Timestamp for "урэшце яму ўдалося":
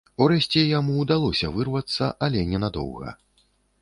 0.25-1.49